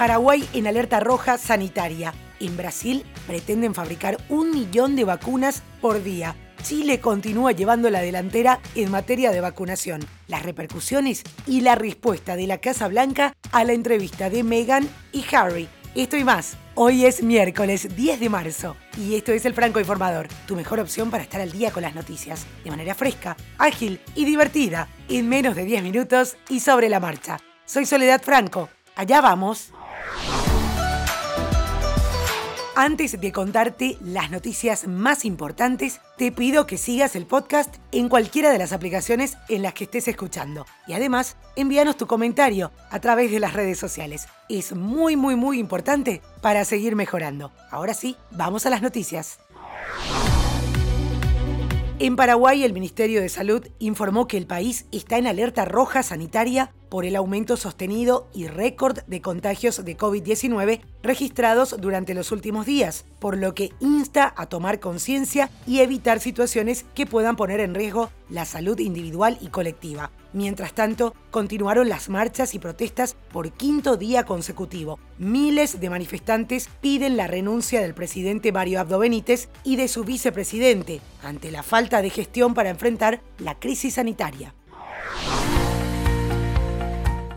[0.00, 2.14] Paraguay en alerta roja sanitaria.
[2.40, 6.34] En Brasil pretenden fabricar un millón de vacunas por día.
[6.62, 10.00] Chile continúa llevando la delantera en materia de vacunación.
[10.26, 15.22] Las repercusiones y la respuesta de la Casa Blanca a la entrevista de Meghan y
[15.36, 15.68] Harry.
[15.94, 16.56] Esto y más.
[16.76, 21.10] Hoy es miércoles 10 de marzo y esto es el Franco Informador, tu mejor opción
[21.10, 25.54] para estar al día con las noticias, de manera fresca, ágil y divertida, en menos
[25.56, 27.36] de 10 minutos y sobre la marcha.
[27.66, 28.70] Soy Soledad Franco.
[28.96, 29.74] Allá vamos.
[32.82, 38.50] Antes de contarte las noticias más importantes, te pido que sigas el podcast en cualquiera
[38.50, 40.64] de las aplicaciones en las que estés escuchando.
[40.86, 44.28] Y además, envíanos tu comentario a través de las redes sociales.
[44.48, 47.52] Es muy, muy, muy importante para seguir mejorando.
[47.70, 49.40] Ahora sí, vamos a las noticias.
[51.98, 56.72] En Paraguay, el Ministerio de Salud informó que el país está en alerta roja sanitaria
[56.90, 63.06] por el aumento sostenido y récord de contagios de COVID-19 registrados durante los últimos días,
[63.18, 68.10] por lo que insta a tomar conciencia y evitar situaciones que puedan poner en riesgo
[68.28, 70.10] la salud individual y colectiva.
[70.32, 75.00] Mientras tanto, continuaron las marchas y protestas por quinto día consecutivo.
[75.18, 81.00] Miles de manifestantes piden la renuncia del presidente Mario Abdo Benítez y de su vicepresidente
[81.22, 84.54] ante la falta de gestión para enfrentar la crisis sanitaria.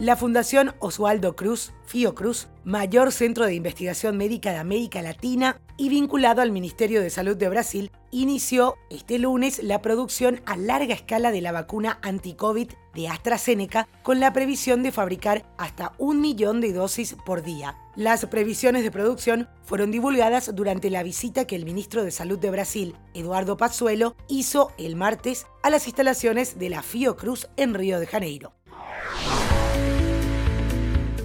[0.04, 6.42] La Fundación Oswaldo Cruz, Fiocruz, mayor centro de investigación médica de América Latina y vinculado
[6.42, 11.40] al Ministerio de Salud de Brasil, inició este lunes la producción a larga escala de
[11.40, 17.16] la vacuna anti-COVID de AstraZeneca con la previsión de fabricar hasta un millón de dosis
[17.26, 17.78] por día.
[17.96, 22.52] Las previsiones de producción fueron divulgadas durante la visita que el ministro de Salud de
[22.52, 28.08] Brasil, Eduardo Pazuello, hizo el martes a las instalaciones de la Fiocruz en Río de
[28.08, 28.52] Janeiro.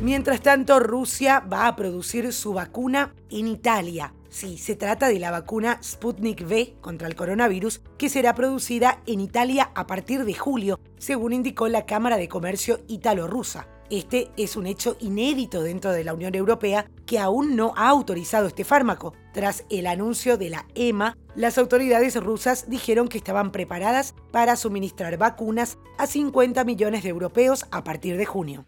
[0.02, 4.14] Mientras tanto, Rusia va a producir su vacuna en Italia.
[4.28, 9.20] Sí, se trata de la vacuna Sputnik V contra el coronavirus, que será producida en
[9.20, 13.66] Italia a partir de julio, según indicó la Cámara de Comercio Italo-Rusa.
[13.90, 18.46] Este es un hecho inédito dentro de la Unión Europea que aún no ha autorizado
[18.46, 19.14] este fármaco.
[19.32, 25.16] Tras el anuncio de la EMA, las autoridades rusas dijeron que estaban preparadas para suministrar
[25.16, 28.66] vacunas a 50 millones de europeos a partir de junio.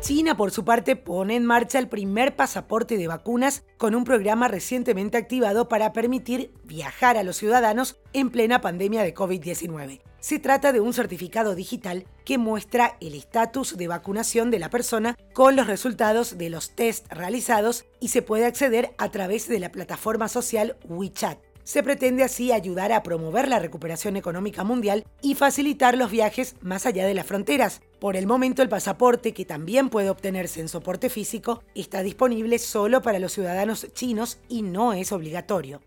[0.00, 4.48] China, por su parte, pone en marcha el primer pasaporte de vacunas con un programa
[4.48, 10.00] recientemente activado para permitir viajar a los ciudadanos en plena pandemia de COVID-19.
[10.20, 15.18] Se trata de un certificado digital que muestra el estatus de vacunación de la persona
[15.34, 19.70] con los resultados de los test realizados y se puede acceder a través de la
[19.70, 21.49] plataforma social WeChat.
[21.70, 26.84] Se pretende así ayudar a promover la recuperación económica mundial y facilitar los viajes más
[26.84, 27.80] allá de las fronteras.
[28.00, 33.02] Por el momento el pasaporte, que también puede obtenerse en soporte físico, está disponible solo
[33.02, 35.80] para los ciudadanos chinos y no es obligatorio.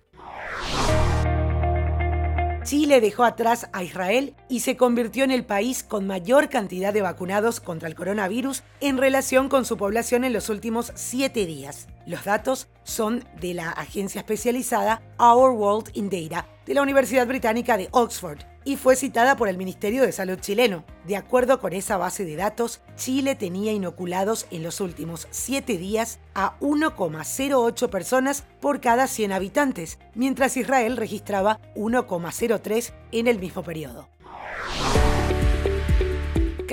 [2.64, 7.02] Chile dejó atrás a Israel y se convirtió en el país con mayor cantidad de
[7.02, 11.88] vacunados contra el coronavirus en relación con su población en los últimos siete días.
[12.06, 17.76] Los datos son de la agencia especializada Our World in Data de la Universidad Británica
[17.76, 20.84] de Oxford y fue citada por el Ministerio de Salud chileno.
[21.06, 26.20] De acuerdo con esa base de datos, Chile tenía inoculados en los últimos siete días
[26.34, 34.08] a 1,08 personas por cada 100 habitantes, mientras Israel registraba 1,03 en el mismo periodo.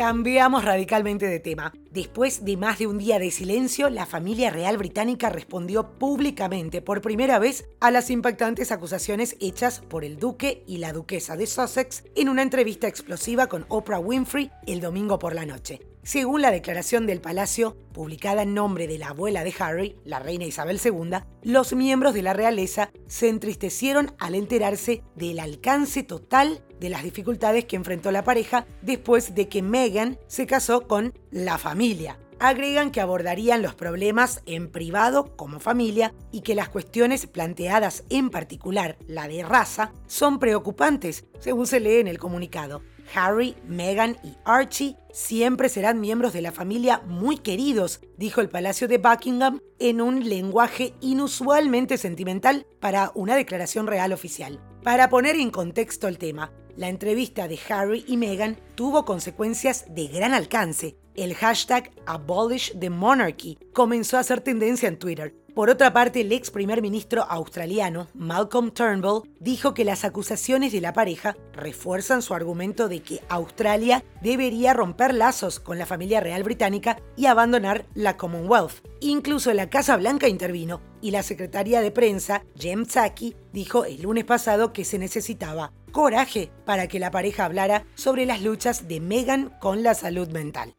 [0.00, 1.75] Cambiamos radicalmente de tema.
[1.91, 7.03] Después de más de un día de silencio, la familia real británica respondió públicamente por
[7.03, 12.05] primera vez a las impactantes acusaciones hechas por el duque y la duquesa de Sussex
[12.16, 15.90] en una entrevista explosiva con Oprah Winfrey el domingo por la noche.
[16.03, 20.47] Según la declaración del Palacio, publicada en nombre de la abuela de Harry, la reina
[20.47, 26.88] Isabel II, los miembros de la realeza se entristecieron al enterarse del alcance total de
[26.88, 32.19] las dificultades que enfrentó la pareja después de que Meghan se casó con la familia.
[32.38, 38.31] Agregan que abordarían los problemas en privado como familia y que las cuestiones planteadas, en
[38.31, 42.81] particular la de raza, son preocupantes, según se lee en el comunicado.
[43.15, 48.89] Harry, Meghan y Archie siempre serán miembros de la familia muy queridos, dijo el Palacio
[48.89, 54.61] de Buckingham en un lenguaje inusualmente sentimental para una declaración real oficial.
[54.83, 60.07] Para poner en contexto el tema, la entrevista de Harry y Meghan tuvo consecuencias de
[60.07, 60.97] gran alcance.
[61.15, 65.35] El hashtag Abolish the Monarchy comenzó a hacer tendencia en Twitter.
[65.55, 70.81] Por otra parte, el ex primer ministro australiano, Malcolm Turnbull, dijo que las acusaciones de
[70.81, 76.45] la pareja refuerzan su argumento de que Australia debería romper lazos con la familia real
[76.45, 78.87] británica y abandonar la Commonwealth.
[79.01, 84.25] Incluso la Casa Blanca intervino y la secretaria de prensa, Jem Psaki, dijo el lunes
[84.25, 89.53] pasado que se necesitaba coraje para que la pareja hablara sobre las luchas de Meghan
[89.61, 90.75] con la salud mental.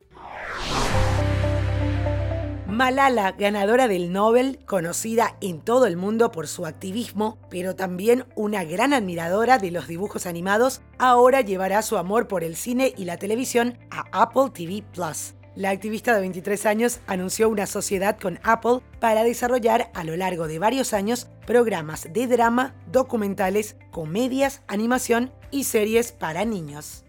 [2.82, 8.64] Malala, ganadora del Nobel, conocida en todo el mundo por su activismo, pero también una
[8.64, 13.18] gran admiradora de los dibujos animados, ahora llevará su amor por el cine y la
[13.18, 15.36] televisión a Apple TV Plus.
[15.56, 20.48] La activista de 23 años anunció una sociedad con Apple para desarrollar a lo largo
[20.48, 27.04] de varios años programas de drama, documentales, comedias, animación y series para niños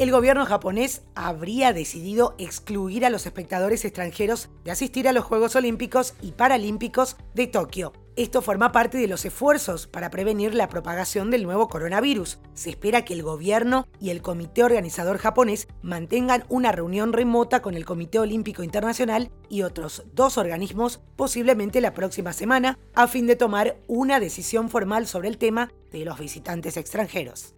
[0.00, 5.56] el gobierno japonés habría decidido excluir a los espectadores extranjeros de asistir a los Juegos
[5.56, 7.92] Olímpicos y Paralímpicos de Tokio.
[8.16, 12.38] Esto forma parte de los esfuerzos para prevenir la propagación del nuevo coronavirus.
[12.54, 17.74] Se espera que el gobierno y el comité organizador japonés mantengan una reunión remota con
[17.74, 23.36] el Comité Olímpico Internacional y otros dos organismos posiblemente la próxima semana a fin de
[23.36, 27.54] tomar una decisión formal sobre el tema de los visitantes extranjeros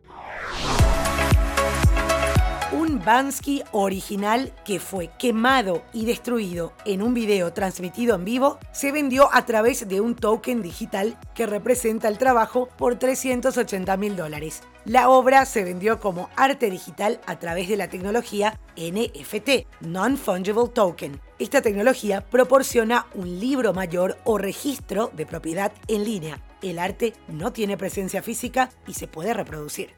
[3.05, 9.29] Bansky original que fue quemado y destruido en un video transmitido en vivo se vendió
[9.33, 14.63] a través de un token digital que representa el trabajo por 380 mil dólares.
[14.85, 21.21] La obra se vendió como arte digital a través de la tecnología NFT, Non-Fungible Token.
[21.39, 26.41] Esta tecnología proporciona un libro mayor o registro de propiedad en línea.
[26.63, 29.95] El arte no tiene presencia física y se puede reproducir.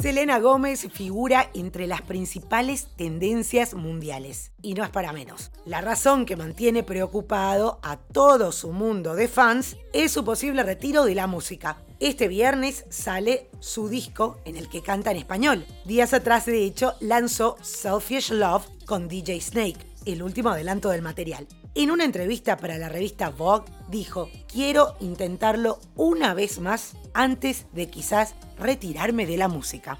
[0.00, 4.52] Selena Gómez figura entre las principales tendencias mundiales.
[4.62, 5.50] Y no es para menos.
[5.66, 11.04] La razón que mantiene preocupado a todo su mundo de fans es su posible retiro
[11.04, 11.78] de la música.
[11.98, 15.66] Este viernes sale su disco en el que canta en español.
[15.84, 21.46] Días atrás, de hecho, lanzó Selfish Love con DJ Snake, el último adelanto del material.
[21.74, 27.88] En una entrevista para la revista Vogue, dijo, quiero intentarlo una vez más antes de
[27.88, 29.98] quizás retirarme de la música.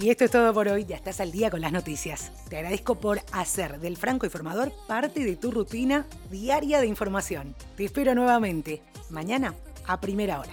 [0.00, 2.30] Y esto es todo por hoy, ya estás al día con las noticias.
[2.48, 7.56] Te agradezco por hacer del Franco Informador parte de tu rutina diaria de información.
[7.76, 9.54] Te espero nuevamente, mañana
[9.86, 10.52] a primera hora.